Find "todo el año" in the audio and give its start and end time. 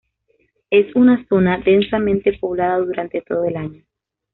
3.21-3.83